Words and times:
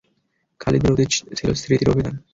খালিদের 0.61 0.93
অতীত 0.93 1.09
ছিল 1.37 1.49
স্মৃতির 1.53 1.91
অভিধান। 1.93 2.15